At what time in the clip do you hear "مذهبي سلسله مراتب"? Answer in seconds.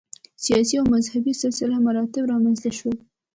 0.93-2.23